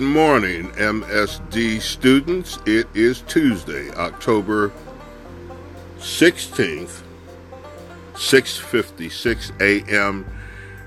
morning, 0.00 0.72
MSD 0.72 1.80
students. 1.80 2.58
It 2.66 2.88
is 2.92 3.20
Tuesday, 3.20 3.88
October 3.92 4.72
16th, 5.98 7.02
6:56 8.14 9.52
a.m. 9.60 10.26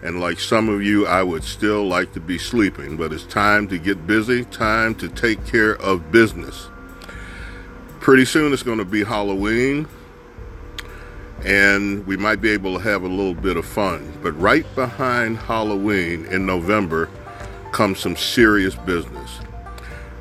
And 0.04 0.20
like 0.20 0.38
some 0.38 0.68
of 0.68 0.84
you, 0.84 1.08
I 1.08 1.24
would 1.24 1.46
still 1.46 1.88
like 1.88 2.12
to 2.12 2.20
be 2.20 2.38
sleeping, 2.38 2.98
but 2.98 3.14
it's 3.14 3.24
time 3.24 3.70
to 3.70 3.78
get 3.78 4.06
busy, 4.06 4.44
time 4.44 4.96
to 4.96 5.08
take 5.08 5.46
care 5.46 5.78
of 5.78 6.12
business. 6.12 6.68
Pretty 8.02 8.26
soon 8.26 8.52
it's 8.52 8.64
going 8.64 8.80
to 8.80 8.86
be 8.86 9.06
Halloween, 9.06 9.88
and 11.46 12.06
we 12.06 12.18
might 12.18 12.42
be 12.42 12.50
able 12.50 12.78
to 12.78 12.84
have 12.84 13.04
a 13.04 13.08
little 13.08 13.34
bit 13.34 13.56
of 13.56 13.66
fun. 13.66 14.12
But 14.22 14.34
right 14.34 14.66
behind 14.76 15.38
Halloween 15.38 16.26
in 16.26 16.46
November 16.46 17.08
comes 17.72 18.00
some 18.00 18.16
serious 18.16 18.76
business. 18.76 19.40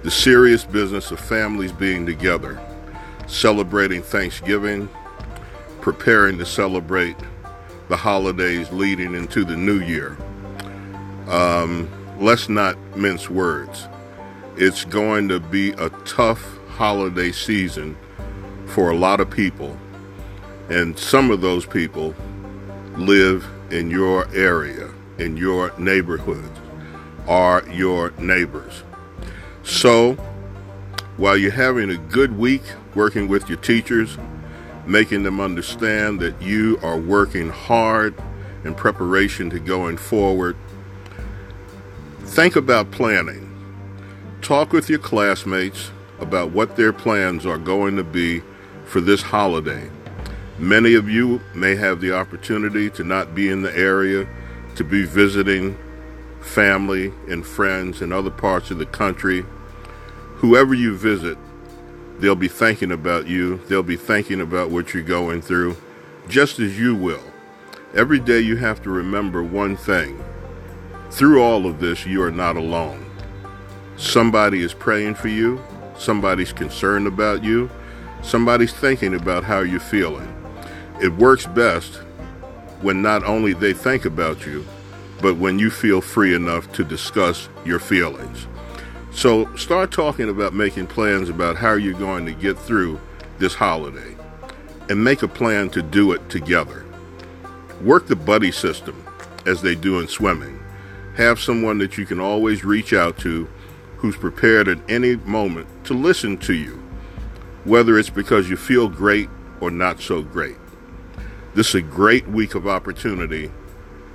The 0.03 0.11
serious 0.11 0.65
business 0.65 1.11
of 1.11 1.21
families 1.21 1.73
being 1.73 2.07
together, 2.07 2.61
celebrating 3.27 4.03
Thanksgiving, 4.03 4.89
preparing 5.81 6.39
to 6.39 6.47
celebrate 6.47 7.17
the 7.89 7.97
holidays 7.97 8.71
leading 8.71 9.15
into 9.15 9.45
the 9.45 9.57
new 9.57 9.81
year. 9.81 10.17
Um, 11.29 11.89
let's 12.19 12.49
not 12.49 12.79
mince 12.97 13.29
words. 13.29 13.89
It's 14.57 14.85
going 14.85 15.29
to 15.29 15.41
be 15.41 15.73
a 15.73 15.91
tough 16.07 16.43
holiday 16.69 17.33
season 17.33 17.97
for 18.67 18.91
a 18.91 18.97
lot 18.97 19.21
of 19.21 19.31
people, 19.31 19.77
and 20.69 20.99
some 20.99 21.31
of 21.31 21.41
those 21.41 21.67
people 21.67 22.15
live 22.97 23.47
in 23.71 23.91
your 23.91 24.29
area, 24.35 24.91
in 25.19 25.37
your 25.37 25.73
neighborhoods 25.79 26.50
are 27.31 27.65
your 27.71 28.11
neighbors. 28.19 28.83
So, 29.63 30.15
while 31.17 31.37
you're 31.37 31.53
having 31.53 31.89
a 31.91 31.97
good 31.97 32.37
week 32.37 32.63
working 32.97 33.29
with 33.29 33.49
your 33.49 33.59
teachers, 33.59 34.19
making 34.85 35.23
them 35.23 35.41
understand 35.41 36.19
that 36.21 36.43
you 36.43 36.79
are 36.83 36.99
working 36.99 37.49
hard 37.49 38.15
in 38.65 38.75
preparation 38.75 39.49
to 39.51 39.61
going 39.61 39.97
forward, 39.97 40.57
think 42.23 42.57
about 42.57 42.91
planning. 42.91 43.47
Talk 44.43 44.73
with 44.73 44.91
your 44.91 44.99
classmates 44.99 45.93
about 46.19 46.51
what 46.51 46.75
their 46.75 46.93
plans 46.93 47.47
are 47.47 47.59
going 47.59 47.97
to 47.97 48.05
be 48.05 48.43
for 48.85 49.01
this 49.01 49.23
holiday. 49.23 49.89
Many 50.59 50.95
of 50.95 51.09
you 51.09 51.41
may 51.55 51.77
have 51.77 52.01
the 52.01 52.13
opportunity 52.13 52.91
to 52.91 53.05
not 53.05 53.37
be 53.37 53.49
in 53.49 53.63
the 53.63 53.75
area, 53.77 54.27
to 54.75 54.83
be 54.83 55.05
visiting 55.05 55.79
family 56.41 57.13
and 57.29 57.47
friends 57.47 58.03
in 58.03 58.13
other 58.13 58.31
parts 58.31 58.71
of 58.71 58.79
the 58.79 58.87
country. 58.87 59.45
Whoever 60.37 60.75
you 60.75 60.97
visit, 60.97 61.39
they'll 62.19 62.35
be 62.35 62.49
thinking 62.49 62.93
about 62.93 63.27
you. 63.27 63.59
They'll 63.69 63.83
be 63.83 63.97
thinking 63.97 64.41
about 64.41 64.71
what 64.71 64.95
you're 64.95 65.03
going 65.03 65.43
through, 65.43 65.77
just 66.29 66.59
as 66.59 66.79
you 66.79 66.95
will. 66.95 67.23
Every 67.95 68.19
day 68.19 68.41
you 68.41 68.57
have 68.57 68.83
to 68.83 68.91
remember 68.91 69.43
one 69.43 69.77
thing. 69.77 70.23
Through 71.11 71.43
all 71.43 71.67
of 71.67 71.81
this, 71.81 72.07
you 72.07 72.23
are 72.23 72.31
not 72.31 72.57
alone. 72.57 73.05
Somebody 73.97 74.63
is 74.63 74.73
praying 74.73 75.17
for 75.17 75.29
you. 75.29 75.63
Somebody's 75.99 76.53
concerned 76.53 77.07
about 77.07 77.45
you. 77.45 77.69
Somebody's 78.23 78.73
thinking 78.73 79.15
about 79.15 79.45
how 79.45 79.61
you're 79.61 79.81
feeling. 79.81 80.35
It 81.03 81.13
works 81.15 81.47
best 81.47 81.97
when 82.81 83.03
not 83.03 83.25
only 83.25 83.53
they 83.53 83.73
think 83.73 84.05
about 84.05 84.47
you, 84.47 84.65
but 85.21 85.37
when 85.37 85.59
you 85.59 85.71
feel 85.71 86.01
free 86.01 86.35
enough 86.35 86.73
to 86.73 86.85
discuss 86.85 87.49
your 87.65 87.79
feelings. 87.79 88.47
So 89.13 89.55
start 89.57 89.91
talking 89.91 90.29
about 90.29 90.55
making 90.55 90.87
plans 90.87 91.29
about 91.29 91.57
how 91.57 91.75
you're 91.75 91.99
going 91.99 92.27
to 92.27 92.33
get 92.33 92.59
through 92.59 93.01
this 93.39 93.55
holiday 93.55 94.17
and 94.89 95.03
make 95.03 95.23
a 95.23 95.29
plan 95.29 95.71
to 95.71 95.83
do 95.83 96.13
it 96.13 96.29
together. 96.31 96.87
Work 97.83 98.07
the 98.07 98.17
buddy 98.17 98.53
system 98.53 99.05
as 99.47 99.63
they 99.63 99.75
do 99.75 100.01
in 100.01 100.09
swimming. 100.09 100.61
Have 101.17 101.41
someone 101.41 101.79
that 101.79 101.99
you 101.99 102.07
can 102.07 102.21
always 102.21 102.65
reach 102.65 102.93
out 102.93 103.19
to 103.19 103.49
who's 103.97 104.17
prepared 104.17 104.69
at 104.69 104.79
any 104.89 105.17
moment 105.17 105.67
to 105.85 105.95
listen 105.95 106.39
to 106.39 106.55
you, 106.55 106.83
whether 107.65 107.99
it's 107.99 108.11
because 108.11 108.49
you 108.49 108.57
feel 108.57 108.89
great 108.89 109.29
or 109.61 109.71
not 109.71 110.01
so 110.01 110.23
great. 110.23 110.57
This 111.55 111.71
is 111.71 111.75
a 111.77 111.83
great 111.83 112.27
week 112.29 112.55
of 112.55 112.67
opportunity 112.67 113.51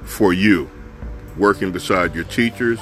for 0.03 0.33
you 0.33 0.69
working 1.37 1.71
beside 1.71 2.15
your 2.15 2.23
teachers, 2.25 2.79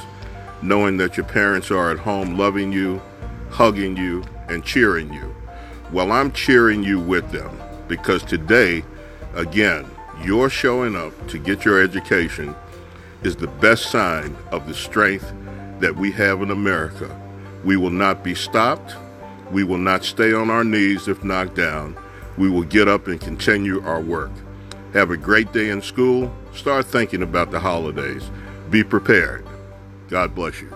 knowing 0.62 0.98
that 0.98 1.18
your 1.18 1.26
parents 1.26 1.72
are 1.72 1.92
at 1.92 2.00
home 2.00 2.38
loving 2.38 2.72
you, 2.72 3.02
hugging 3.50 3.98
you, 3.98 4.24
and 4.50 4.64
cheering 4.64 5.12
you. 5.14 5.36
Well, 5.92 6.12
I'm 6.12 6.32
cheering 6.32 6.84
you 6.84 7.00
with 7.00 7.32
them 7.32 7.60
because 7.88 8.24
today, 8.24 8.84
again, 9.36 9.86
your 10.24 10.50
showing 10.50 10.96
up 10.96 11.28
to 11.28 11.38
get 11.38 11.66
your 11.66 11.82
education 11.82 12.56
is 13.24 13.36
the 13.36 13.48
best 13.48 13.90
sign 13.92 14.36
of 14.52 14.68
the 14.68 14.74
strength 14.74 15.34
that 15.80 15.96
we 15.96 16.12
have 16.12 16.42
in 16.42 16.52
America. 16.52 17.20
We 17.64 17.78
will 17.78 17.90
not 17.90 18.24
be 18.24 18.36
stopped. 18.36 18.96
We 19.52 19.64
will 19.64 19.78
not 19.78 20.04
stay 20.04 20.34
on 20.34 20.50
our 20.50 20.64
knees 20.64 21.08
if 21.08 21.24
knocked 21.24 21.56
down. 21.56 21.98
We 22.38 22.50
will 22.50 22.64
get 22.64 22.88
up 22.88 23.08
and 23.08 23.20
continue 23.20 23.84
our 23.84 24.02
work. 24.02 24.32
Have 24.94 25.12
a 25.12 25.18
great 25.18 25.52
day 25.54 25.70
in 25.70 25.82
school. 25.82 26.34
Start 26.54 26.86
thinking 26.86 27.24
about 27.24 27.52
the 27.52 27.60
holidays. 27.60 28.30
Be 28.74 28.84
prepared. 28.84 29.46
God 30.10 30.34
bless 30.34 30.60
you. 30.60 30.76